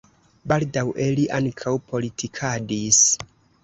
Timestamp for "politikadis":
1.93-3.09